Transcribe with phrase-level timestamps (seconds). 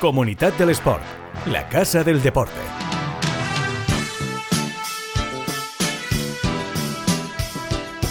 [0.00, 1.02] Comunidad del Sport,
[1.44, 2.58] la casa del deporte.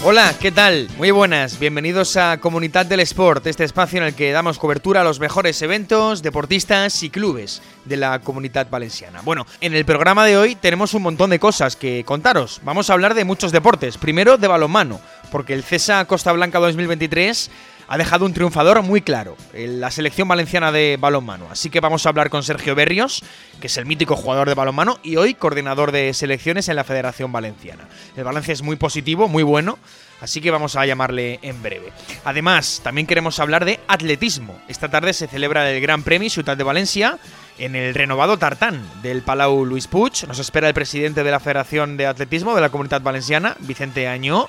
[0.04, 0.88] Hola, ¿qué tal?
[0.96, 5.04] Muy buenas, bienvenidos a Comunidad del Sport, este espacio en el que damos cobertura a
[5.04, 9.20] los mejores eventos, deportistas y clubes de la comunidad valenciana.
[9.22, 12.60] Bueno, en el programa de hoy tenemos un montón de cosas que contaros.
[12.62, 15.00] Vamos a hablar de muchos deportes, primero de balonmano,
[15.32, 17.50] porque el CESA Costa Blanca 2023
[17.90, 21.48] ha dejado un triunfador muy claro, la selección valenciana de balonmano.
[21.50, 23.24] Así que vamos a hablar con Sergio Berrios,
[23.60, 27.32] que es el mítico jugador de balonmano y hoy coordinador de selecciones en la Federación
[27.32, 27.88] Valenciana.
[28.16, 29.76] El balance es muy positivo, muy bueno.
[30.20, 31.92] Así que vamos a llamarle en breve.
[32.24, 34.56] Además, también queremos hablar de atletismo.
[34.68, 37.18] Esta tarde se celebra el Gran Premio Ciudad de Valencia
[37.58, 40.28] en el renovado tartán del Palau Luis Puig.
[40.28, 44.48] Nos espera el presidente de la Federación de Atletismo de la Comunidad Valenciana, Vicente Añó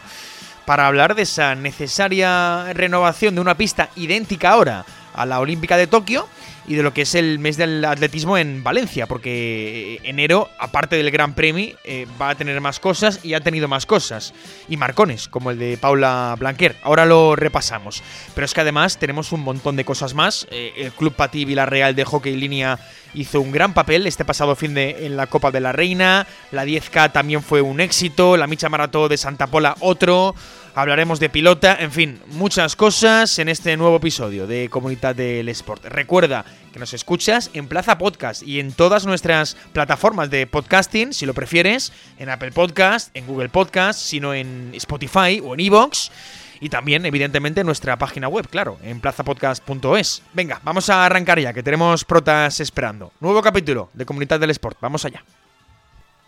[0.66, 5.88] para hablar de esa necesaria renovación de una pista idéntica ahora a la Olímpica de
[5.88, 6.28] Tokio
[6.68, 11.12] y de lo que es el mes del atletismo en Valencia, porque enero, aparte del
[11.12, 14.34] Gran Premio, eh, va a tener más cosas y ha tenido más cosas.
[14.70, 16.76] Y marcones, como el de Paula Blanquer.
[16.84, 18.04] Ahora lo repasamos.
[18.36, 20.48] Pero es que además tenemos un montón de cosas más.
[20.52, 22.80] Eh, el Club Patí Villarreal de Hockey Línea
[23.14, 26.28] hizo un gran papel este pasado fin de en la Copa de la Reina.
[26.52, 28.38] La 10K también fue un éxito.
[28.38, 30.36] La Micha Marató de Santa Pola otro
[30.76, 35.86] hablaremos de pilota, en fin, muchas cosas en este nuevo episodio de Comunidad del Sport.
[35.86, 41.26] Recuerda que nos escuchas en Plaza Podcast y en todas nuestras plataformas de podcasting, si
[41.26, 46.12] lo prefieres, en Apple Podcast, en Google Podcast, sino en Spotify o en Evox.
[46.60, 50.24] Y también, evidentemente, en nuestra página web, claro, en plazapodcast.es.
[50.34, 53.12] Venga, vamos a arrancar ya, que tenemos protas esperando.
[53.20, 54.78] Nuevo capítulo de Comunidad del Sport.
[54.80, 55.24] Vamos allá.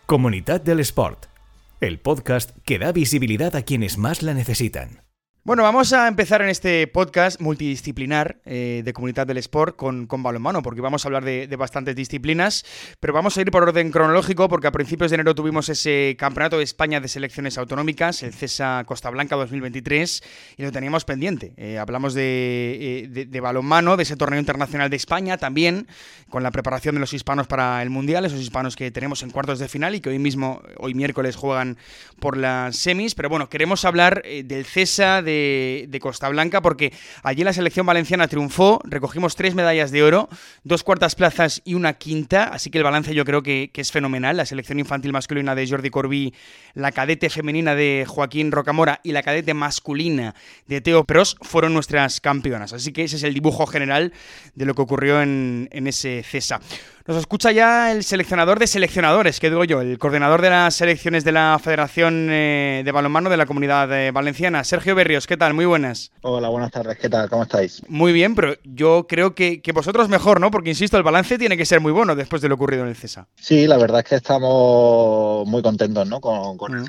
[0.08, 1.33] Comunidad del Sport
[1.80, 5.04] el podcast que da visibilidad a quienes más la necesitan.
[5.46, 10.24] Bueno, vamos a empezar en este podcast multidisciplinar eh, de Comunidad del Sport con, con
[10.24, 12.64] balonmano, porque vamos a hablar de, bastantes disciplinas,
[13.02, 16.60] pero vamos a ir por orden cronológico, porque a principios de enero tuvimos ese Campeonato
[16.60, 20.24] de España de Selecciones Autonómicas, el CESA Costa Blanca 2023,
[20.60, 21.52] y lo teníamos pendiente.
[21.58, 25.88] Eh, hablamos de, eh, de, balonmano, de ese torneo internacional de España también,
[26.30, 29.60] con la preparación de los hispanos para el Mundial, esos hispanos que tenemos en cuartos
[29.60, 31.78] de final y que hoy mismo, hoy miércoles, juegan
[32.22, 36.92] por las semis, pero bueno, queremos hablar del CESA, de de, Costa Blanca, porque
[37.24, 40.30] allí la selección valenciana triunfó, recogimos tres medallas de oro,
[40.64, 44.38] dos cuartas plazas y una quinta, así que el balance yo creo que, es fenomenal.
[44.38, 46.34] La selección infantil masculina de Jordi Corbí,
[46.74, 50.36] la cadete femenina de Joaquín Rocamora y la cadete masculina
[50.68, 52.72] de Teo Pros fueron nuestras campeonas.
[52.74, 54.14] Así que ese es el dibujo general
[54.56, 56.62] de lo que ocurrió en, en ese CESA.
[57.06, 61.26] Nos escucha ya el seleccionador de seleccionadores, que digo yo, el coordinador de las selecciones
[61.26, 65.28] de la Federación eh, de Balonmano de la Comunidad eh, Valenciana, Sergio Berrios.
[65.28, 65.54] ¿Qué tal?
[65.54, 66.14] Muy buenas.
[66.22, 66.98] Hola, buenas tardes.
[66.98, 67.30] ¿Qué tal?
[67.30, 67.82] ¿Cómo estáis?
[67.90, 70.50] Muy bien, pero yo creo que, vosotros mejor, ¿no?
[70.50, 72.96] Porque, insisto, el balance tiene que ser muy bueno después de lo ocurrido en el
[72.96, 73.28] CESA.
[73.36, 76.22] Sí, la verdad es que estamos muy contentos, ¿no?
[76.22, 76.86] Con, mm.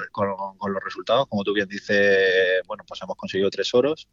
[0.69, 1.27] los resultados.
[1.27, 4.09] Como tú bien dices, bueno, pues hemos conseguido tres oros,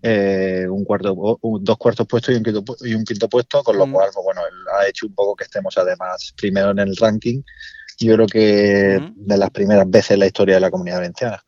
[0.00, 3.88] eh, un cuarto, dos cuartos puestos y un quinto, y un quinto puesto, con lo
[3.88, 3.92] mm.
[3.92, 4.42] cual, pues, bueno,
[4.78, 7.42] ha hecho un poco que estemos además primero en el ranking.
[7.98, 11.42] Yo creo que de las primeras veces en la historia de la comunidad valenciana.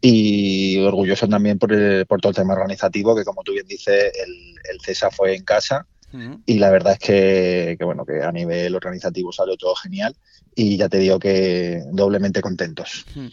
[0.00, 1.70] Y orgulloso también por,
[2.06, 5.44] por todo el tema organizativo, que como tú bien dices, el, el CESA fue en
[5.44, 5.86] casa.
[6.44, 10.16] Y la verdad es que, que, bueno, que a nivel organizativo salió todo genial
[10.60, 13.06] y ya te digo que doblemente contentos.
[13.14, 13.28] Hmm.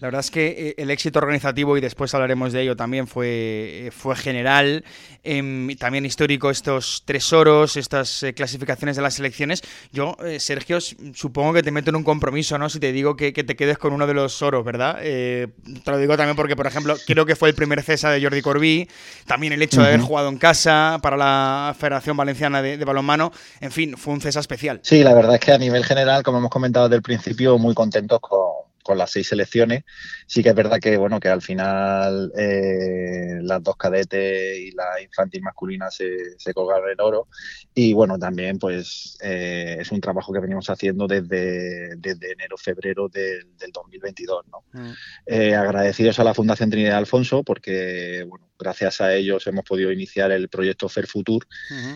[0.00, 3.86] La verdad es que eh, el éxito organizativo, y después hablaremos de ello también, fue,
[3.86, 4.84] eh, fue general.
[5.24, 9.60] Em, también histórico estos tres oros, estas eh, clasificaciones de las selecciones.
[9.92, 12.68] Yo, Sergio, supongo que te meto en un compromiso, ¿no?
[12.68, 14.98] Si te digo que, te quedes con uno de los oros, ¿verdad?
[14.98, 15.50] te
[15.86, 18.88] lo digo también porque, por ejemplo, creo que fue el primer cesa de Jordi Corbí.
[19.26, 23.32] También el hecho de haber jugado en casa para la Federación Valenciana de, de Balonmano.
[23.60, 24.80] En fin, fue un cesa especial.
[24.82, 27.74] Sí, la verdad es que a nivel general, como hemos comentado desde el principio, muy
[27.74, 28.47] contentos con,
[28.96, 29.84] las seis selecciones.
[30.26, 35.00] Sí que es verdad que bueno que al final eh, las dos cadetes y la
[35.02, 37.28] infantil masculina se, se colgaron en oro.
[37.74, 43.08] Y bueno, también pues eh, es un trabajo que venimos haciendo desde, desde enero, febrero
[43.08, 44.44] del, 2022.
[44.50, 44.64] ¿no?
[44.72, 44.92] Mm.
[45.26, 50.32] Eh, agradecidos a la Fundación Trinidad Alfonso porque bueno, gracias a ellos hemos podido iniciar
[50.32, 51.46] el proyecto Fair Future,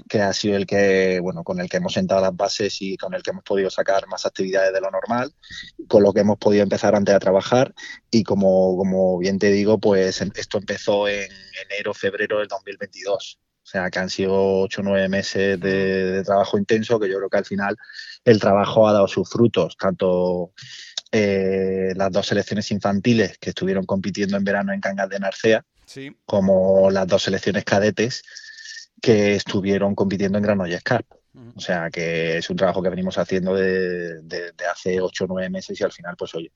[0.08, 3.14] que ha sido el que, bueno, con el que hemos sentado las bases y con
[3.14, 5.32] el que hemos podido sacar más actividades de lo normal,
[5.88, 7.74] con lo que hemos podido empezar antes a trabajar
[8.10, 11.30] y como, como bien te digo, pues em, esto empezó en
[11.70, 13.38] enero, febrero del 2022.
[13.62, 17.30] O sea, que han sido ocho o nueve meses de, trabajo intenso, que yo creo
[17.30, 17.76] que al final
[18.24, 20.52] el trabajo ha dado sus frutos, tanto
[21.12, 25.64] eh, las dos selecciones infantiles que estuvieron compitiendo en verano en Cangas de Narcea,
[26.24, 28.22] como las dos selecciones cadetes
[29.00, 31.21] que estuvieron compitiendo en Granollers Cup.
[31.56, 34.20] O sea que es un trabajo que venimos haciendo de,
[34.70, 36.52] hace ocho o nueve meses y al final, pues oye,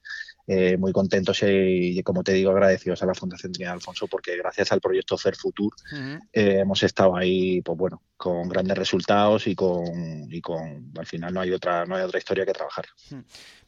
[0.47, 4.71] eh, muy contentos y, como te digo, agradecidos a la Fundación Trinidad Alfonso porque gracias
[4.73, 5.75] al proyecto Fair Future
[6.33, 9.85] eh, hemos estado ahí, pues bueno, con grandes resultados y con,
[10.31, 12.85] y con al final no hay otra no hay otra historia que trabajar.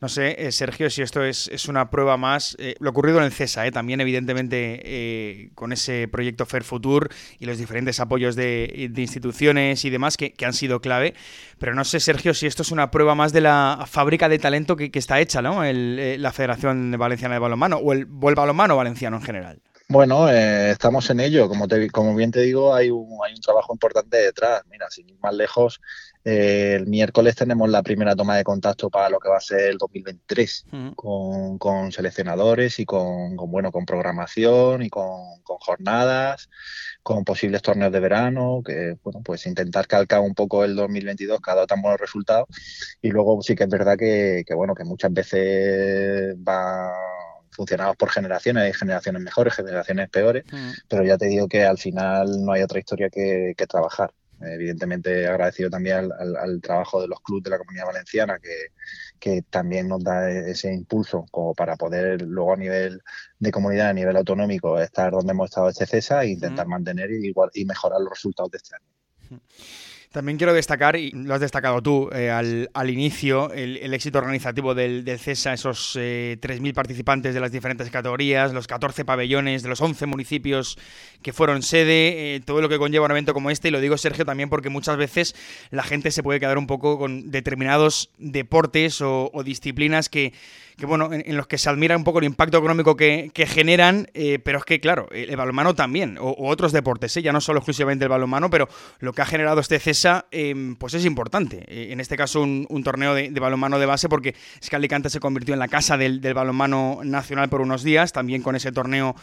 [0.01, 2.57] No sé, eh, Sergio, si esto es, es una prueba más.
[2.79, 7.09] lo ocurrido en el CESA, también evidentemente con ese proyecto Fair Future
[7.39, 10.81] y los diferentes apoyos de, instituciones y demás que, que, han sido
[11.59, 14.77] Pero no sé, Sergio, si esto es una prueba más de la fábrica de talento
[14.77, 15.65] que, que está hecha, ¿no?
[15.65, 19.61] El, la Federación Valenciana de Balonmano o el, balonmano valenciano en general?
[19.89, 21.49] Bueno, eh, estamos en ello.
[21.49, 24.63] Como, te, como bien te digo, hay un, hay un trabajo importante detrás.
[24.71, 25.81] Mira, sin ir más lejos,
[26.25, 29.71] eh, el miércoles tenemos la primera toma de contacto para lo que va a ser
[29.71, 36.51] el 2023, con, seleccionadores y con, bueno, con programación y con, con, jornadas,
[37.03, 41.51] con posibles torneos de verano, que bueno, pues intentar calcar un poco el 2022 que
[41.51, 42.47] ha dado tan buenos resultados.
[43.01, 46.93] Y luego sí que es verdad que, que bueno, que muchas veces va
[47.51, 50.45] funcionamos por generaciones, hay generaciones mejores, generaciones peores,
[50.89, 54.13] pero ya te digo que al final no hay otra historia que trabajar.
[54.41, 58.73] Evidentemente agradecido también al, trabajo de los clubes de la Comunidad Valenciana que,
[59.19, 63.03] que, también nos da ese impulso como para poder luego a nivel
[63.39, 67.27] de comunidad, a nivel autonómico, estar donde hemos estado este CESA e intentar mantener y,
[67.27, 69.41] igual, y mejorar los resultados de este año.
[70.13, 74.75] También quiero destacar, y lo has destacado tú eh, al, al, inicio, el, éxito organizativo
[74.75, 79.69] del, del CESA, esos 3.000 eh, participantes de las diferentes categorías, los 14 pabellones de
[79.69, 80.79] los 11 municipios
[81.21, 83.99] que fueron sede, eh, todo lo que conlleva un evento como este, y lo digo
[83.99, 85.35] Sergio también porque muchas veces
[85.71, 90.33] la gente se puede quedar un poco con determinados deportes o disciplinas que
[90.79, 94.39] que bueno, en, los que se admira un poco el impacto económico que, generan, eh,
[94.39, 97.23] pero es que, claro, el, balonmano también, o, otros deportes, ¿eh?
[97.23, 98.69] ya no solo exclusivamente el balonmano, pero
[99.01, 101.65] lo que ha generado este CESA, em, pues es importante.
[101.67, 105.21] Eh, en este caso, un, torneo de, balonmano de base, porque es que Alicante se
[105.21, 109.17] convirtió en la casa del, balonmano nacional por unos días, también con ese torneo,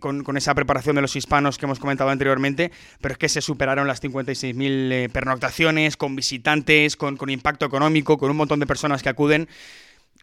[0.00, 3.86] con, esa preparación de los hispanos que hemos comentado anteriormente, pero es que se superaron
[3.86, 9.08] las 56.000 pernoctaciones, con visitantes, con, con impacto económico, con un montón de personas que
[9.08, 9.48] acuden.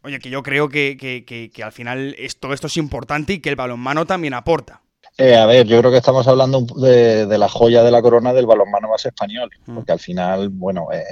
[0.04, 3.56] Oye, que yo creo que, que, al final todo esto es importante y que el
[3.56, 4.82] balonmano también aporta.
[5.18, 8.46] Eh, a ver, yo creo que estamos hablando de, la joya de la corona del
[8.46, 9.76] balonmano más español, mm.
[9.76, 11.04] porque al final, bueno, eh,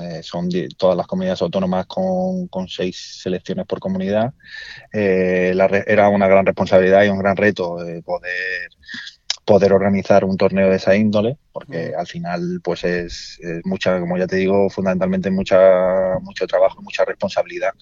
[0.00, 4.32] eh, son todas las comunidades autónomas con, seis selecciones por comunidad.
[4.92, 8.70] era una gran responsabilidad y un gran reto poder
[9.48, 14.26] poder organizar un torneo de esa índole, porque al final, pues es, mucha, como ya
[14.26, 17.72] te digo, fundamentalmente mucha, mucho trabajo, mucha responsabilidad.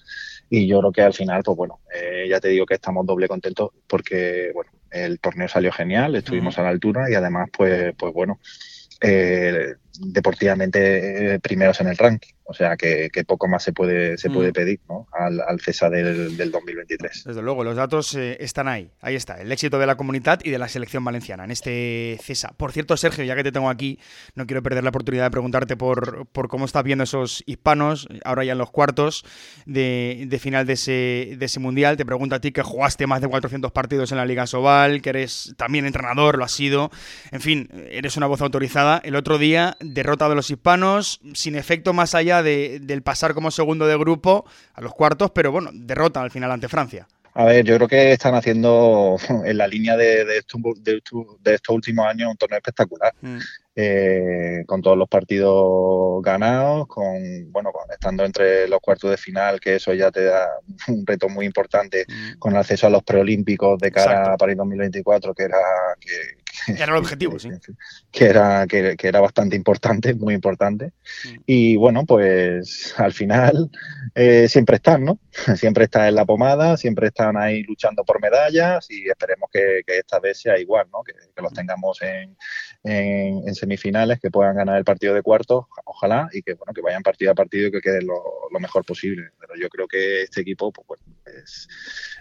[0.49, 3.27] Y yo creo que al final, pues bueno, eh, ya te digo que estamos doble
[3.27, 8.13] contentos porque, bueno, el torneo salió genial, estuvimos a la altura y además, pues, pues
[8.13, 8.39] bueno,
[9.01, 12.33] eh, deportivamente eh, primeros en el ranking.
[12.49, 14.53] O sea que, poco más se puede, se puede mm.
[14.53, 14.79] pedir
[15.11, 17.25] al, al CESA del, 2023.
[17.25, 18.89] Desde luego, los datos eh, están ahí.
[19.01, 22.53] Ahí está, el éxito de la comunidad y de la selección valenciana en este CESA.
[22.55, 23.99] Por cierto, Sergio, ya que te tengo aquí,
[24.35, 28.45] no quiero perder la oportunidad de preguntarte por, por cómo estás viendo esos hispanos, ahora
[28.45, 29.25] ya en los cuartos
[29.65, 31.97] de, final de ese, de ese mundial.
[31.97, 35.09] Te pregunto a ti que jugaste más de 400 partidos en la Liga Sobal, que
[35.09, 36.91] eres también entrenador, lo has sido.
[37.31, 39.01] En fin, eres una voz autorizada.
[39.03, 43.87] El otro día, derrota de los hispanos, sin efecto más allá del pasar como segundo
[43.87, 47.07] de grupo a los cuartos, pero bueno, derrota al final ante Francia.
[47.33, 52.31] A ver, yo creo que están haciendo en la línea de, de, estos, últimos años
[52.31, 53.13] un torneo espectacular.
[53.21, 53.37] Mm.
[53.79, 59.75] Eh, con todos los partidos ganados, con bueno, estando entre los cuartos de final, que
[59.75, 60.49] eso ya te da
[60.87, 62.39] un reto muy importante mm.
[62.39, 65.57] con acceso a los preolímpicos de cara a París 2024, que era
[65.99, 67.49] que, era el objetivo, sí.
[68.11, 70.87] Que era, que, era bastante importante, muy importante.
[71.25, 71.37] Mm.
[71.45, 73.69] Y bueno, pues al final
[74.15, 75.19] eh, siempre están, ¿no?
[75.55, 80.19] Siempre están en la pomada, siempre están ahí luchando por medallas y esperemos que, esta
[80.19, 81.03] vez sea igual, ¿no?
[81.03, 81.55] Que, los mm.
[81.55, 82.35] tengamos en,
[82.83, 87.03] en, semifinales, que puedan ganar el partido de cuartos, ojalá, y que bueno, que vayan
[87.03, 89.29] partido a partido y que queden lo, mejor posible.
[89.39, 91.67] Pero yo creo que este equipo, pues, bueno, pues,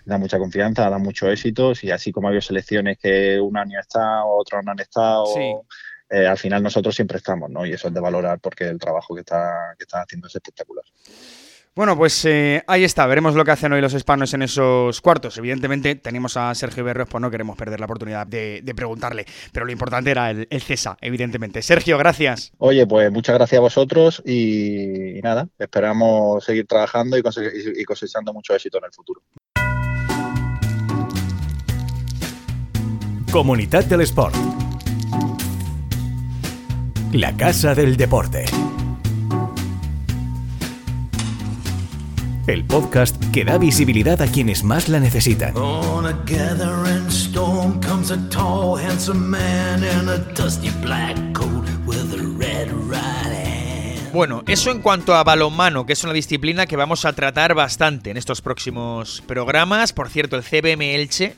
[0.04, 4.25] da mucha confianza, da mucho éxito, y así como hay selecciones que un año está,
[4.25, 5.25] otros no han estado.
[6.08, 7.66] Eh, al final nosotros siempre estamos, ¿no?
[7.66, 10.84] Y eso es de valorar porque el trabajo que, está, que están haciendo es espectacular.
[11.76, 15.37] Bueno, pues eh, ahí está, veremos lo que hacen hoy los hispanos en esos cuartos.
[15.37, 19.73] Evidentemente tenemos a Sergio Berros, pues no queremos perder la oportunidad de, preguntarle, pero lo
[19.73, 21.61] importante era el, CESA, evidentemente.
[21.61, 22.50] Sergio, gracias.
[22.56, 27.23] Oye, pues muchas gracias a vosotros y, nada, esperamos seguir trabajando y,
[27.76, 29.21] y cosechando mucho éxito en el futuro.
[33.30, 34.35] Comunidad del Sport.
[37.12, 38.47] la Casa del Deporte.
[42.47, 45.53] El podcast que da visibilidad a quienes más la necesitan.
[54.12, 58.11] Bueno, eso en cuanto a balonmano, que es una disciplina que vamos a tratar bastante
[58.11, 59.93] en estos próximos programas.
[59.93, 61.35] Por cierto, el CBM Elche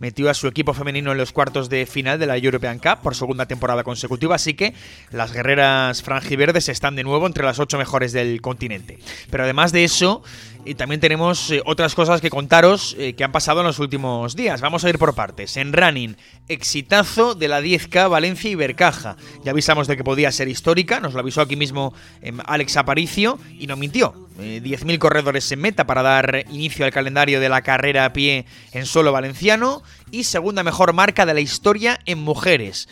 [0.00, 3.14] metió a su equipo femenino en los cuartos de final de la European Cup por
[3.14, 4.74] segunda temporada consecutiva, así que
[5.10, 8.98] las guerreras franjiverdes están de nuevo entre las ocho mejores del continente.
[9.30, 10.22] Pero además de eso,
[10.64, 14.36] y también tenemos eh, otras cosas que contaros eh, que han pasado en los últimos
[14.36, 14.60] días.
[14.60, 15.56] Vamos a ir por partes.
[15.56, 16.16] En running,
[16.48, 19.16] exitazo de la 10K Valencia y Bercaja.
[19.44, 23.38] Ya avisamos de que podía ser histórica, nos lo avisó aquí mismo em, Alex Aparicio
[23.58, 24.27] y no mintió.
[24.38, 28.46] 10.000 eh, corredores en meta para dar inicio al calendario de la carrera a pie
[28.72, 32.88] en solo valenciano y segunda mejor marca de la historia en mujeres.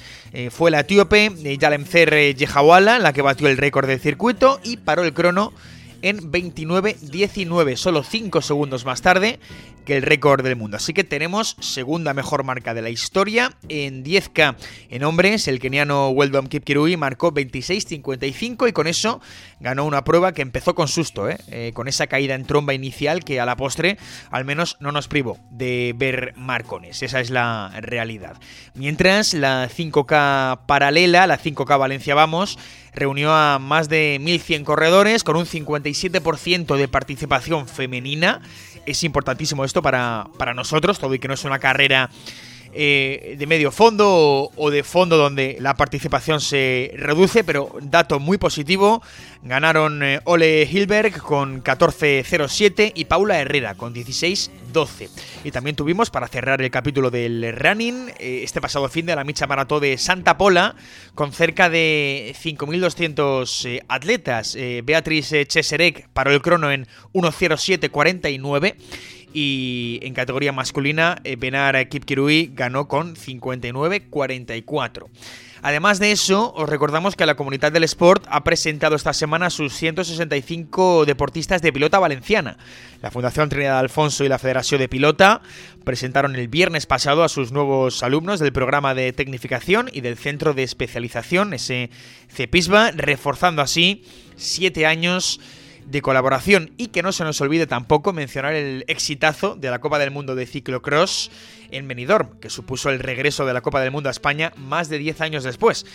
[0.50, 5.14] fue la etíope Yalemcer Yehawala la que batió el récord del circuito y paró el
[5.14, 5.52] crono
[6.02, 9.38] en 29-19, solo 5 segundos más tarde
[9.86, 10.76] que el récord del mundo.
[10.76, 14.56] Así que tenemos segunda mejor marca de la historia en 10K
[14.90, 15.48] en hombres.
[15.48, 19.22] El keniano Weldon Kipkirui marcó 26-55 y con eso
[19.60, 21.38] ganó una prueba que empezó con susto, ¿eh?
[21.48, 23.96] Eh, con esa caída en tromba inicial que a la postre
[24.30, 27.02] al menos no nos privó de ver marcones.
[27.02, 28.36] Esa es la realidad.
[28.74, 32.58] Mientras la 5K paralela, la 5K Valencia Vamos,
[32.96, 38.40] reunió a más de 1.100 corredores con un 57% de participación femenina.
[38.86, 42.10] Es importantísimo esto para, para nosotros, todo y que no es una carrera
[42.72, 48.38] eh, de medio fondo o, de fondo donde la participación se reduce, pero dato muy
[48.38, 49.02] positivo.
[49.42, 55.08] Ganaron eh, Ole Hilberg con 14.07 y Paula Herrera con 16.12.
[55.44, 59.24] Y también tuvimos, para cerrar el capítulo del running, eh, este pasado fin de la
[59.24, 60.74] Micha Marató de Santa Pola,
[61.14, 64.56] con cerca de 5.200 atletas.
[64.84, 68.76] Beatriz Cheserek paró el crono en 1.07.49
[69.36, 75.10] y en categoría masculina, eh, Benar Kipkirui ganó con 59-44.
[75.60, 79.74] Además de eso, os recordamos que la comunidad del sport ha presentado esta semana sus
[79.74, 82.56] 165 deportistas de pilota valenciana.
[83.02, 85.42] La Fundación Trinidad Alfonso y la Federación de Pilota
[85.84, 90.54] presentaron el viernes pasado a sus nuevos alumnos del programa de tecnificación y del centro
[90.54, 91.90] de especialización, ese
[92.30, 94.02] CEPISBA, reforzando así
[94.36, 95.40] siete años
[95.86, 99.98] de colaboración y que no se nos olvide tampoco mencionar el exitazo de la Copa
[99.98, 101.30] del Mundo de Ciclocross
[101.70, 104.98] en Benidorm, que supuso el regreso de la Copa del Mundo a España más de
[104.98, 105.86] 10 años después.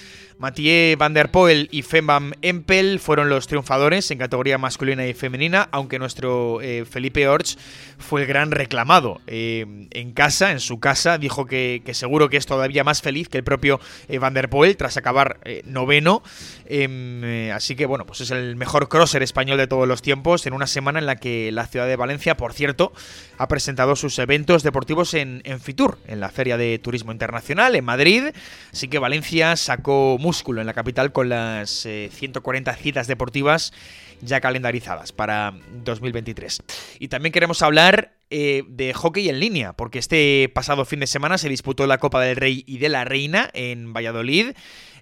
[0.41, 5.69] Mathieu Van der Poel y Fembam Empel fueron los triunfadores en categoría masculina y femenina,
[5.71, 7.59] aunque nuestro eh, Felipe Orch
[7.99, 9.21] fue el gran reclamado.
[9.27, 13.37] Eh, en casa, en su casa, dijo que, seguro que es todavía más feliz que
[13.37, 16.23] el propio eh, Van der Poel tras acabar noveno.
[16.65, 20.53] Em, así que bueno, pues es el mejor crosser español de todos los tiempos en
[20.53, 22.93] una semana en la que la ciudad de Valencia, por cierto,
[23.41, 28.25] ha presentado sus eventos deportivos en, Fitur, en la Feria de Turismo Internacional en Madrid.
[28.71, 33.73] Así que Valencia sacó músculo en la capital con las 140 eh, citas deportivas
[34.21, 36.61] ya calendarizadas para 2023.
[36.99, 41.39] Y también queremos hablar eh, de hockey en línea, porque este pasado fin de semana
[41.39, 44.51] se disputó la Copa del Rey y de la Reina en Valladolid.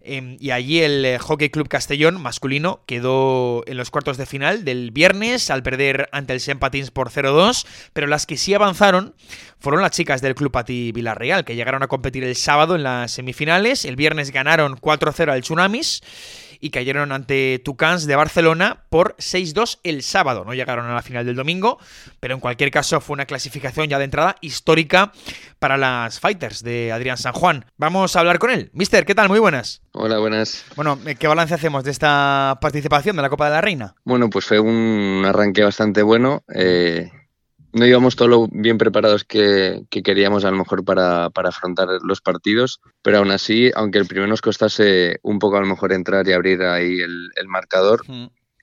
[0.02, 4.64] Em, y allí el eh, Hockey Club Castellón masculino quedó en los cuartos de final
[4.64, 9.14] del viernes al perder ante el Sempatins por 0-2, pero las que sí avanzaron
[9.60, 13.12] fueron las chicas del Club Pati Villarreal, que llegaron a competir el sábado en las
[13.12, 13.84] semifinales.
[13.86, 16.02] El viernes ganaron 4-0 al Tsunamis
[16.60, 20.44] y cayeron ante Tucans de Barcelona por 6-2 el sábado.
[20.46, 21.80] No llegaron a la final del domingo,
[22.20, 25.12] pero en cualquier caso fue una clasificación ya de entrada histórica
[25.60, 27.66] para las Fighters de Adrián San Juan.
[27.78, 28.70] Vamos a hablar con él.
[28.74, 29.30] Mister, ¿qué tal?
[29.30, 29.82] Muy buenas.
[29.94, 30.66] Hola, buenas.
[30.76, 33.96] Bueno, ¿qué balance hacemos de esta participación de la Copa de la Reina?
[34.04, 36.44] Bueno, pues fue un arranque bastante bueno.
[36.54, 37.12] Eh,
[37.72, 42.80] no íbamos todo lo bien preparados que, queríamos a lo mejor para, afrontar los partidos,
[43.02, 46.34] pero aún así, aunque el primero nos costase un poco a lo mejor entrar y
[46.34, 48.02] abrir ahí el, marcador,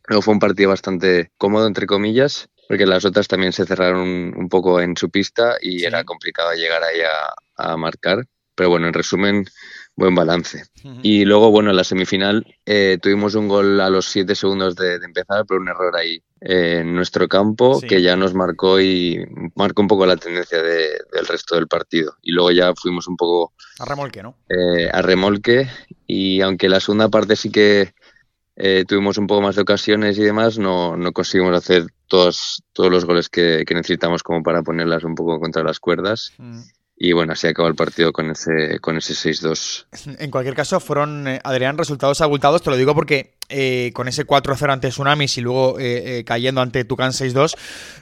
[0.07, 4.49] luego fue un partido bastante cómodo, entre comillas, porque las otras también se cerraron un,
[4.49, 7.01] poco en su pista y era complicado llegar ahí
[7.57, 8.27] a marcar.
[8.57, 9.45] Pero bueno, en resumen,
[9.97, 10.65] buen balance.
[11.03, 14.97] Y luego, bueno, en la semifinal eh, tuvimos un gol a los siete segundos de,
[14.97, 19.89] empezar, pero un error ahí en nuestro campo que ya nos marcó y marcó un
[19.89, 22.15] poco la tendencia del resto del partido.
[22.23, 23.55] Y luego ya fuimos un poco...
[23.79, 24.37] A remolque, ¿no?
[24.49, 25.69] Eh, a remolque.
[26.07, 27.95] Y aunque la segunda parte sí que
[28.57, 32.91] eh, tuvimos un poco más de ocasiones y demás, no, no conseguimos hacer todos, todos
[32.91, 36.33] los goles que, necesitamos como para ponerlas un poco contra las cuerdas.
[36.39, 36.61] Mm.
[36.99, 39.87] Y bueno, así acabó el partido con ese, con ese 6-2.
[40.19, 42.63] En cualquier caso, fueron, eh, Adrián, resultados abultados.
[42.63, 46.85] Te lo digo porque eh, con ese 4-0 ante Tsunamis y luego eh, cayendo ante
[46.85, 47.55] Tucán 6-2,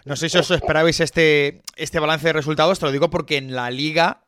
[0.04, 2.78] no sé si os esperabais este, este balance de resultados.
[2.78, 4.23] Te lo digo porque en la liga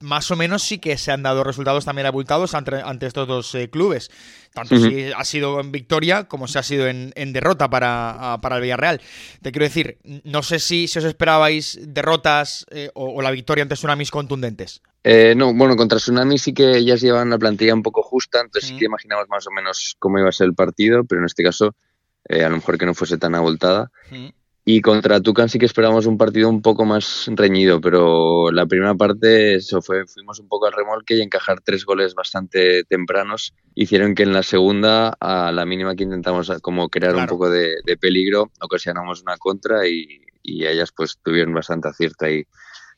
[0.00, 3.56] más o menos sí que se han dado resultados también abultados ante, ante estos dos
[3.70, 4.10] clubes.
[4.52, 8.62] Tanto si ha sido en victoria como si ha sido en, derrota para, para, el
[8.62, 9.00] Villarreal.
[9.40, 14.10] Te quiero decir, no sé si, si os esperabais derrotas o, la victoria ante Tsunamis
[14.10, 14.82] contundentes.
[15.04, 18.70] Eh, no, bueno, contra Tsunami sí que ellas llevan la plantilla un poco justa, entonces
[18.70, 21.42] sí que imaginamos más o menos cómo iba a ser el partido, pero en este
[21.42, 21.74] caso
[22.28, 23.90] eh, a lo mejor que no fuese tan abultada.
[24.64, 28.94] Y contra Tucán sí que esperábamos un partido un poco más reñido, pero la primera
[28.94, 34.14] parte eso fue, fuimos un poco al remolque y encajar tres goles bastante tempranos hicieron
[34.14, 38.52] que en la segunda, a la mínima que intentamos como crear un poco de, peligro,
[38.60, 42.44] ocasionamos una contra y, y ellas pues tuvieron bastante acierto ahí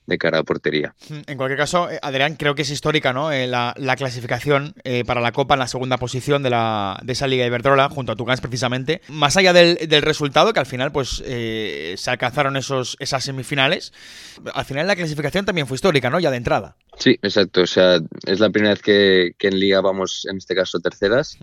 [0.07, 0.95] de cara a portería.
[1.09, 3.33] Mm, en cualquier caso, eh, Adrián, creo que es histórica ¿no?
[3.33, 7.27] Eh, la, clasificación eh, para la Copa en la segunda posición de, la, de esa
[7.27, 9.01] Liga Iberdrola, junto a Tucans precisamente.
[9.09, 13.93] Más allá del, resultado, que al final pues se alcanzaron esos, esas semifinales,
[14.53, 16.19] al final la clasificación también fue histórica, ¿no?
[16.19, 16.77] Ya de entrada.
[16.99, 17.63] Sí, exacto.
[17.63, 21.39] O sea, es la primera vez que, en Liga vamos, en este caso, terceras.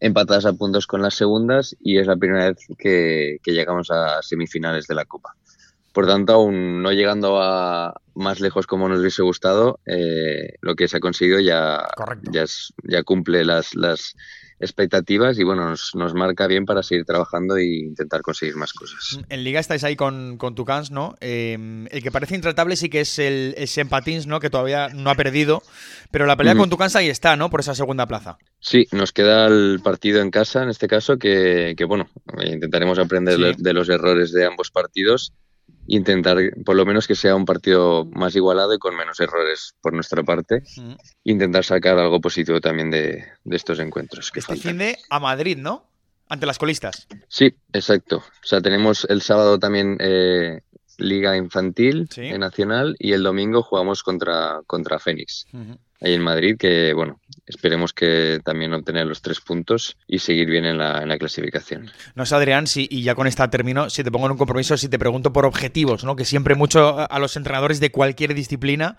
[0.00, 4.86] empatadas a puntos con las segundas y es la primera vez que llegamos a semifinales
[4.86, 5.34] de la Copa.
[5.92, 10.88] Por tanto, aún no llegando a más lejos como nos hubiese gustado, eh, lo que
[10.88, 11.86] se ha conseguido ya,
[12.30, 12.44] ya,
[12.84, 14.14] ya cumple las, las
[14.62, 19.18] expectativas y bueno, nos, nos, marca bien para seguir trabajando e intentar conseguir más cosas.
[19.28, 21.16] En Liga estáis ahí con, con Tucans, ¿no?
[21.20, 24.38] Em, el que parece intratable sí que es el, el Patins, ¿no?
[24.40, 25.62] Que todavía no ha perdido,
[26.10, 27.50] pero la pelea con Tucans ahí está, ¿no?
[27.50, 28.38] Por esa segunda plaza.
[28.60, 32.08] Sí, nos queda el partido en casa, en este caso, que, que bueno,
[32.44, 35.32] intentaremos aprender de los errores de ambos partidos
[35.86, 39.92] intentar por lo menos que sea un partido más igualado y con menos errores por
[39.92, 40.62] nuestra parte.
[41.24, 44.30] Intentar sacar algo positivo también de, estos encuentros.
[44.30, 45.86] Que este fin de a Madrid, ¿no?
[46.28, 47.06] Ante las colistas.
[47.28, 48.18] Sí, exacto.
[48.18, 50.60] O sea, tenemos el sábado también eh,
[50.98, 55.46] Liga Infantil Nacional y el domingo jugamos contra, contra Fénix
[56.02, 60.64] ahí en Madrid, que bueno, esperemos que también obtener los tres puntos y seguir bien
[60.64, 61.90] en la, en la clasificación.
[62.14, 64.76] No sé, Adrián, si, y ya con esta termino, si te pongo en un compromiso,
[64.76, 66.16] si te pregunto por objetivos, ¿no?
[66.16, 68.96] Que siempre mucho a los entrenadores de cualquier disciplina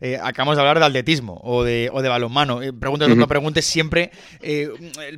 [0.00, 2.62] eh, acabamos de hablar de atletismo o de, o de balonmano.
[2.62, 4.68] Eh, preguntas no preguntes siempre, eh,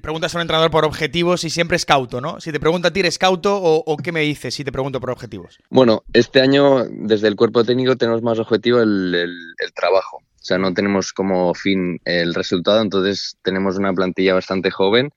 [0.02, 2.40] preguntas a un entrenador por objetivos y siempre es cauto, ¿no?
[2.40, 5.10] Si te pregunto a ti, ¿eres cauto o, qué me dices si te pregunto por
[5.10, 5.58] objetivos?
[5.70, 10.22] Bueno, este año desde el cuerpo técnico tenemos más objetivo el, el trabajo.
[10.48, 15.12] O sea, no tenemos como fin el resultado, entonces tenemos una plantilla bastante joven.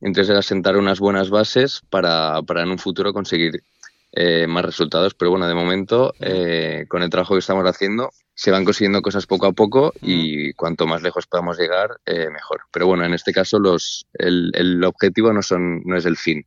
[0.00, 3.64] Entonces era sentar unas buenas bases para, para en un futuro conseguir
[4.12, 5.14] eh, más resultados.
[5.14, 9.26] Pero bueno, de momento, eh, con el trabajo que estamos haciendo, se van consiguiendo cosas
[9.26, 12.60] poco a poco y cuanto más lejos podamos llegar, eh, mejor.
[12.70, 16.46] Pero bueno, en este caso los, el, el objetivo no, son, no es el fin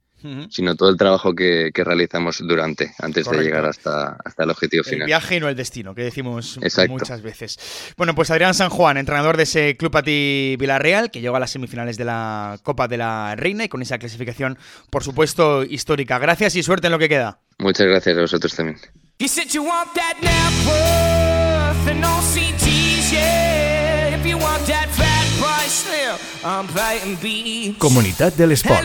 [0.49, 5.01] sino todo el trabajo que, realizamos durante, antes de llegar hasta, hasta el objetivo final.
[5.01, 7.57] El viaje y no el destino, que decimos muchas veces.
[7.97, 11.51] Bueno, pues Adrián San Juan, entrenador de ese Club Pati Villarreal, que llegó a las
[11.51, 14.57] semifinales de la Copa de la Reina y con esa clasificación,
[14.89, 16.19] por supuesto, histórica.
[16.19, 17.39] Gracias y suerte en lo que queda.
[17.57, 18.77] Muchas gracias a vosotros también.
[27.77, 28.81] Comunidad del Sport.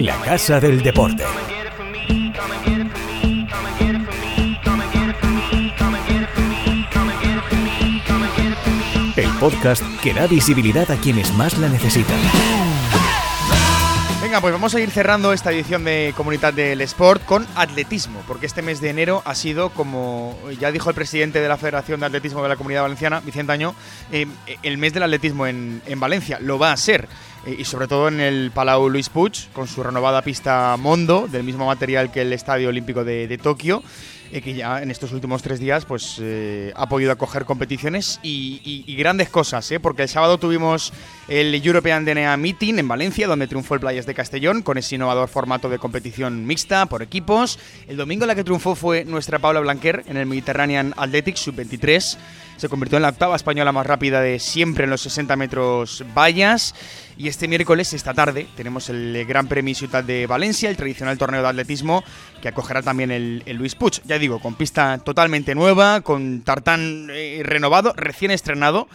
[0.00, 1.24] La Casa del Deporte.
[9.16, 12.67] El podcast que da visibilidad a quienes más la necesitan.
[14.28, 18.44] Venga, pues vamos a ir cerrando esta edición de Comunidad del Sport con atletismo, porque
[18.44, 22.04] este mes de enero ha sido, como ya dijo el presidente de la Federación de
[22.04, 23.74] Atletismo de la Comunidad Valenciana, Vicente Año,
[24.12, 24.26] eh,
[24.62, 26.38] el mes del atletismo en, Valencia.
[26.42, 27.08] Lo va a ser,
[27.46, 31.42] eh, y sobre todo en el Palau Luis Puig, con su renovada pista Mondo, del
[31.42, 33.82] mismo material que el Estadio Olímpico de Tokio
[34.30, 39.28] que ya en estos últimos tres días pues eh, ha podido acoger competiciones y, grandes
[39.28, 39.80] cosas, ¿eh?
[39.80, 40.92] porque el sábado tuvimos
[41.28, 45.28] el European DNA Meeting en Valencia, donde triunfó el Playas de Castellón con ese innovador
[45.28, 47.58] formato de competición mixta por equipos.
[47.86, 52.18] El domingo la que triunfó fue nuestra Paula Blanquer en el Mediterranean Athletics Sub-23
[52.58, 56.74] se convirtió en la octava española más rápida de siempre en los 60 metros vallas.
[57.16, 61.40] Y este miércoles, esta tarde, tenemos el Gran Premio Ciudad de Valencia, el tradicional torneo
[61.42, 62.04] de atletismo,
[62.42, 64.02] que acogerá también el, Luis Puig.
[64.04, 68.88] Ya digo, con pista totalmente nueva, con tartán eh, renovado, recién estrenado.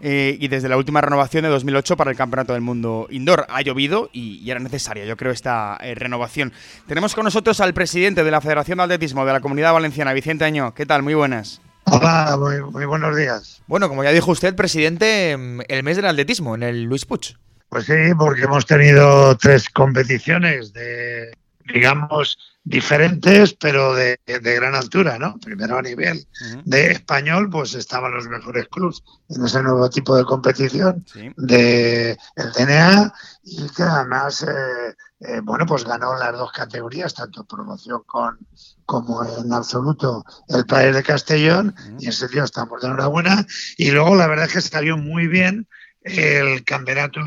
[0.00, 3.46] eh, y desde la última renovación de 2008 para el Campeonato del Mundo Indoor.
[3.48, 6.52] Ha llovido y, era necesaria, yo creo, esta eh, renovación.
[6.86, 10.44] Tenemos con nosotros al presidente de la Federación de Atletismo de la Comunidad Valenciana, Vicente
[10.44, 10.72] Año.
[10.72, 11.02] ¿Qué tal?
[11.02, 11.60] Muy buenas.
[11.90, 12.36] Hola,
[12.70, 13.62] muy, buenos días.
[13.66, 17.36] Bueno, como ya dijo usted, presidente, mm, el mes del atletismo en el Luis Puig.
[17.68, 21.36] Pues sí, porque hemos tenido tres competiciones de,
[21.72, 25.38] digamos, diferentes, pero de, gran altura, ¿no?
[25.38, 26.26] Primero a nivel
[26.64, 31.04] de español, pues estaban los mejores clubs en ese nuevo tipo de competición
[31.36, 37.44] de el DNA y que además, eh, eh, bueno, pues ganó las dos categorías, tanto
[37.44, 38.38] promoción con
[38.84, 43.46] como en absoluto el país de Castellón, y en serio estamos de enhorabuena.
[43.76, 45.66] Y luego la verdad es que salió muy bien
[46.08, 47.20] el Campeonato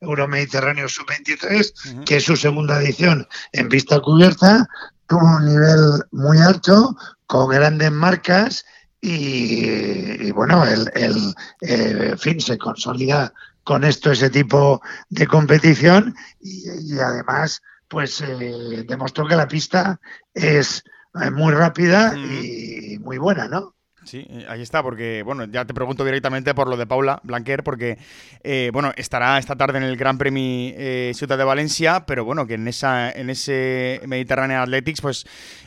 [0.00, 4.68] Euromediterráneo Sub-23, que es su segunda edición en pista cubierta,
[5.06, 8.64] tuvo un nivel muy alto, con grandes marcas
[9.00, 13.32] y, bueno, el, el eh, fin se consolida
[13.66, 20.00] con esto ese tipo de competición y, además pues eh, demostró que la pista
[20.34, 20.82] es
[21.20, 23.74] eh, muy rápida y muy buena, ¿no?
[24.06, 27.64] Sí, eh, ahí está, porque, bueno, ya te pregunto directamente por lo de Paula Blanquer,
[27.64, 27.98] porque,
[28.44, 32.46] eh, bueno, estará esta tarde en el Gran Premio eh, Ciudad de Valencia, pero bueno,
[32.46, 35.26] que en, esa, en ese Mediterranean Athletics, pues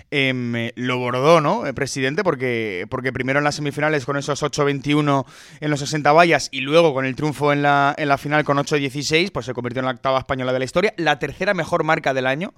[0.10, 2.24] em, lo bordó, ¿no, presidente?
[2.24, 5.26] Porque, porque primero en las semifinales con esos 8-21
[5.60, 8.58] en los 60 vallas y luego con el triunfo en la, en la final con
[8.58, 12.14] 8-16, pues se convirtió en la octava española de la historia, la tercera mejor marca
[12.14, 12.54] del año.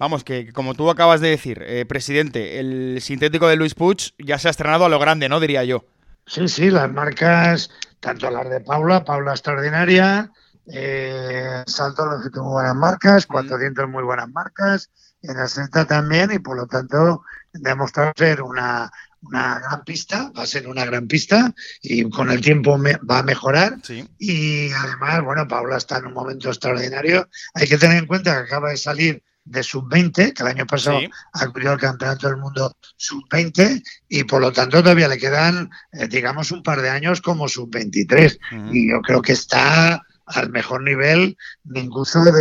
[0.00, 4.38] Vamos, que como tú acabas de decir, eh, presidente, el sintético de Luis Puig ya
[4.38, 5.40] se ha estrenado a lo grande, ¿no?
[5.40, 5.84] Diría yo.
[6.26, 7.68] Sí, sí, las marcas,
[8.00, 10.32] tanto las de Paula, Paula extraordinaria,
[10.72, 16.56] eh, Salto que tuvo buenas marcas, 400 muy buenas marcas, en 60 también, y por
[16.56, 22.08] lo tanto demostrado ser una, una gran pista, va a ser una gran pista y
[22.08, 23.76] con el tiempo va a mejorar.
[24.18, 27.28] Y además, bueno, Paula está en un momento extraordinario.
[27.52, 31.00] Hay que tener en cuenta que acaba de salir de sub-20, que el año pasado
[31.32, 36.52] acudió al Campeonato del Mundo sub-20 y por lo tanto todavía le quedan, eh, digamos,
[36.52, 38.38] un par de años como sub-23.
[38.72, 41.36] Y yo creo que está al mejor nivel
[41.74, 42.32] incluso de,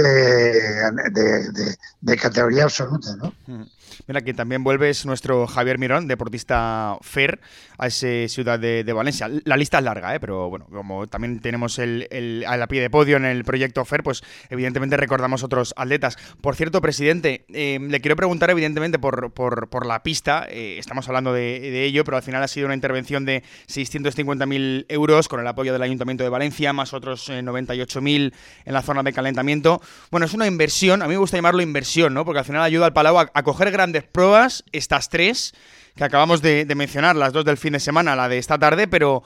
[1.12, 3.34] de, de, categoría absoluta, ¿no?
[4.08, 7.40] Mira, quien también vuelve es nuestro Javier Mirón, deportista FER,
[7.78, 9.30] a ese Ciudad de, Valencia.
[9.46, 10.20] La lista es larga, ¿eh?
[10.20, 14.04] pero bueno, como también tenemos el, a la pie de podio en el proyecto FER,
[14.04, 16.18] pues evidentemente recordamos otros atletas.
[16.42, 21.34] Por cierto, presidente, eh, le quiero preguntar evidentemente por, por, la pista, eh, estamos hablando
[21.34, 25.72] de, ello, pero al final ha sido una intervención de 650.000 euros con el apoyo
[25.72, 28.34] del Ayuntamiento de Valencia, más otros 98.000
[28.66, 29.82] en la zona de calentamiento.
[30.12, 32.26] Bueno, es una inversión, a mí me gusta llamarlo inversión, ¿no?
[32.26, 35.54] Porque al final ayuda al Palau a, a coger grandes pruebas, estas tres
[35.96, 39.24] que acabamos de, mencionar, las dos del fin de semana, la de esta tarde, pero,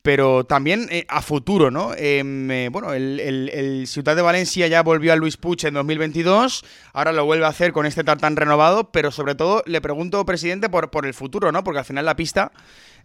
[0.00, 1.92] pero también eh, a futuro, ¿no?
[1.94, 7.12] Em, eh, bueno, el, Ciudad de Valencia ya volvió a Luis Puig en 2022, ahora
[7.12, 10.90] lo vuelve a hacer con este tartán renovado, pero sobre todo le pregunto, presidente, por,
[10.90, 11.62] por el futuro, ¿no?
[11.62, 12.52] Porque al final la pista,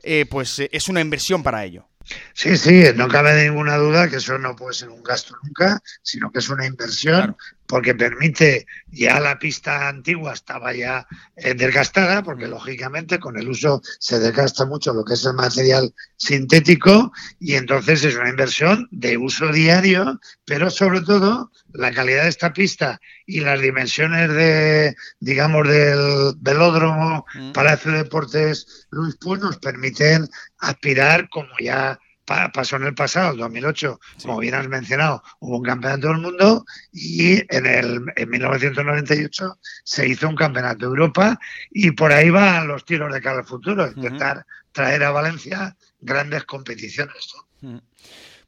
[0.01, 1.89] eh, pues es una inversión para ello.
[2.33, 6.31] Sí, sí, no cabe ninguna duda que eso no puede ser un gasto nunca, sino
[6.31, 7.35] que es una inversión
[7.67, 13.81] porque permite, ya la pista antigua estaba ya eh, desgastada, porque lógicamente con el uso
[13.99, 19.17] se desgasta mucho lo que es el material sintético y entonces es una inversión de
[19.17, 25.67] uso diario, pero sobre todo la calidad de esta pista y las dimensiones de, digamos,
[25.67, 27.51] del velódromo, mm.
[27.51, 33.37] Palacio de Deportes Luis Puig nos permiten aspirar como ya pasó en el pasado, en
[33.39, 39.57] 2008, como bien has mencionado, hubo un campeonato del mundo y en, el, en 1998
[39.83, 41.39] se hizo un campeonato de Europa
[41.71, 46.43] y por ahí van los tiros de cara al futuro, intentar traer a Valencia grandes
[46.45, 47.33] competiciones.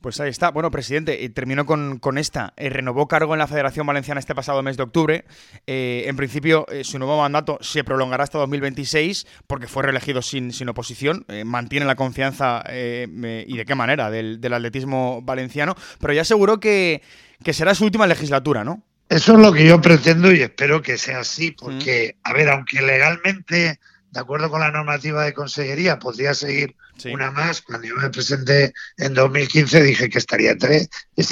[0.07, 0.51] Pues ahí está.
[0.51, 2.53] Bueno, presidente, eh, terminó con, esta.
[2.55, 5.25] Eh, renovó cargo en la Federación Valenciana este pasado mes de octubre.
[5.67, 10.69] Eh, en principio, su nuevo mandato se prolongará hasta 2026 porque fue reelegido sin, sin
[10.69, 11.25] oposición.
[11.43, 15.75] mantiene la confianza y de qué manera del, atletismo valenciano.
[15.99, 17.01] Pero ya aseguró que,
[17.43, 18.83] que será su última legislatura, ¿no?
[19.09, 22.81] Eso es lo que yo pretendo y espero que sea así, porque, a ver, aunque
[22.81, 23.81] legalmente
[24.17, 26.75] de acuerdo con la normativa de consejería, podría seguir
[27.05, 27.61] una más.
[27.61, 30.89] Cuando yo me presenté en 2015 dije que estaría tres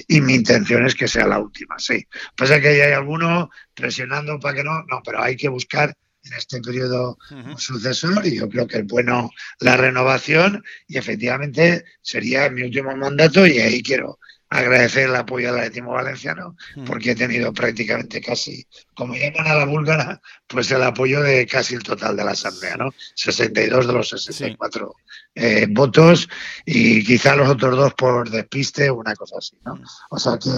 [0.07, 2.05] y mi intención es que sea la última, sí.
[2.37, 6.61] Pasa que hay alguno presionando para que no, no, pero hay que buscar en este
[6.61, 12.61] periodo un sucesor y yo creo que es bueno la renovación y efectivamente sería mi
[12.61, 14.19] último mandato y ahí quiero
[14.57, 18.65] agradecer el apoyo del Atletismo Valenciano, porque he tenido prácticamente casi,
[18.95, 22.77] como llaman a la búlgara, pues el apoyo de casi el total de la Asamblea,
[22.77, 22.89] ¿no?
[23.15, 24.95] 62 de los 64
[25.35, 26.29] eh, votos
[26.65, 29.79] y quizá los otros dos por despiste o una cosa así, ¿no?
[30.09, 30.49] O sea que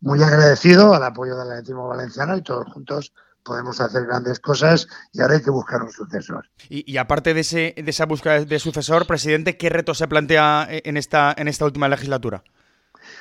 [0.00, 3.12] muy agradecido al apoyo del Atletismo Valenciano y todos juntos
[3.44, 6.48] podemos hacer grandes cosas y ahora hay que buscar un sucesor.
[6.68, 10.96] Y, aparte de, ese, de esa búsqueda de sucesor, presidente, ¿qué reto se plantea en
[10.96, 12.42] esta, en esta última legislatura?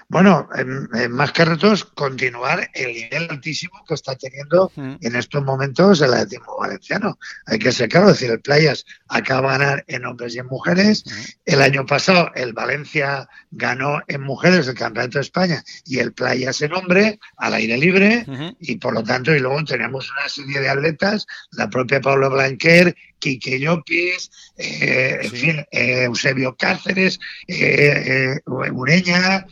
[0.10, 6.02] Bueno, en, más que retos, continuar el nivel altísimo que está teniendo en estos momentos
[6.02, 7.18] el atletismo valenciano.
[7.46, 10.48] Hay que ser claro, es decir, el Playas acaba de ganar en hombres y en
[10.48, 11.04] mujeres.
[11.46, 16.62] El año pasado el Valencia ganó en mujeres el Campeonato de España y el Playas
[16.62, 18.26] en hombre al aire libre
[18.60, 22.96] y por lo tanto, y luego tenemos una serie de atletas, la propia Pablo Blanquer,
[23.23, 29.47] Quique Llopis, eh, en fin, eh, Eusebio Cáceres, eh, Ureña,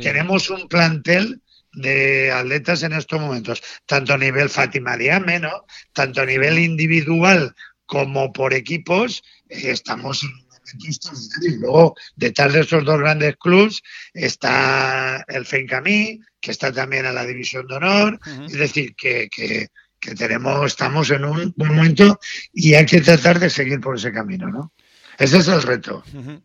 [0.00, 5.64] tenemos un plantel de atletas en estos momentos, tanto a nivel Fátima Diame, ¿no?
[5.92, 7.52] tanto a nivel individual
[7.84, 11.50] como por equipos, estamos en un momento extraordinario.
[11.50, 13.82] Y luego, detrás de estos dos grandes clubes,
[14.14, 19.66] está el Fencamí, que está también en la División de Honor, es decir, que, que
[20.06, 22.20] que tenemos, estamos en un, momento
[22.52, 24.72] y hay que tratar de seguir por ese camino, ¿no?
[25.18, 26.04] Ese es el reto.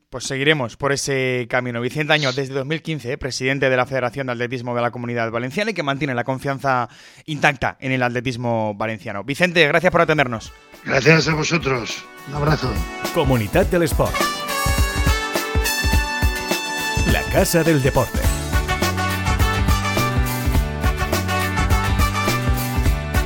[0.10, 1.82] Pues seguiremos por ese camino.
[1.82, 5.74] Vicente Año, desde 2015, presidente de la Federación de Atletismo de la Comunidad Valenciana y
[5.74, 6.88] que mantiene la confianza
[7.26, 9.26] intacta en el atletismo valenciano.
[9.26, 10.54] Vicente, gracias por atendernos.
[10.86, 12.06] Gracias a vosotros.
[12.30, 12.74] Un abrazo.
[13.14, 14.16] Comunidad del Sport.
[17.12, 18.31] La Casa del Deporte.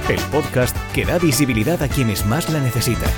[0.09, 3.09] El podcast que da visibilidad a quienes más la necesitan.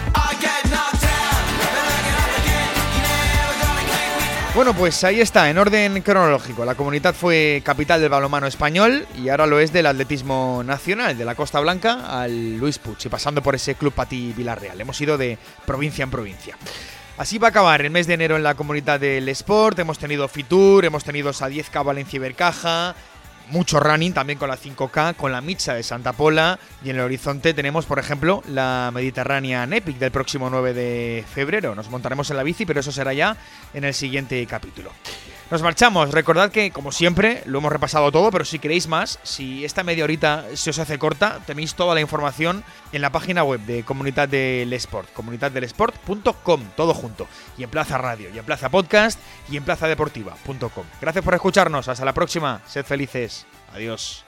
[4.55, 6.65] Bueno, pues ahí está, en orden cronológico.
[6.65, 11.25] La comunidad fue capital del balonmano español y ahora lo es del atletismo nacional, de
[11.25, 14.79] la Costa Blanca al Luis Puig y pasando por ese Club Pati Villarreal.
[14.79, 16.57] Hemos ido de provincia en provincia.
[17.17, 19.77] Así va a acabar el mes de enero en la comunidad del Sport.
[19.79, 22.95] Hemos tenido Fitur, hemos tenido Sadiezca Valencia y Bercaja,
[23.49, 27.03] mucho running también con la 5K, con la Micha de Santa Pola y en el
[27.03, 31.75] horizonte tenemos, por ejemplo, la Mediterránea Epic del próximo 9 de febrero.
[31.75, 33.37] Nos montaremos en la bici, pero eso será ya
[33.73, 34.91] en el siguiente capítulo.
[35.49, 36.11] Nos marchamos.
[36.11, 40.03] Recordad que, como siempre, lo hemos repasado todo, pero si queréis más, si esta media
[40.03, 44.27] horita se os hace corta, tenéis toda la información en la página web de Comunidad
[44.27, 47.27] del Sport, comunidaddelesport.com, todo junto.
[47.57, 50.85] Y en Plaza Radio, y en Plaza Podcast, y en plazadeportiva.com.
[50.99, 51.87] Gracias por escucharnos.
[51.87, 52.61] Hasta la próxima.
[52.65, 53.45] Sed felices.
[53.73, 54.26] Adiós.